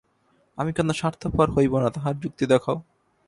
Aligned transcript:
আমি 0.57 0.71
কেন 0.73 0.89
স্বার্থপর 0.91 1.47
হইব 1.51 1.73
না, 1.79 1.89
তাহার 1.89 2.15
যুক্তি 2.19 2.45
দেখাও। 2.45 2.77